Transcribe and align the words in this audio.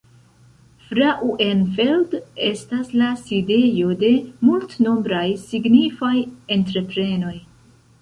Frauenfeld 0.85 2.15
estas 2.49 2.89
la 3.03 3.11
sidejo 3.21 3.93
de 4.03 4.11
multnombraj 4.51 5.25
signifaj 5.47 6.15
entreprenoj. 6.61 7.41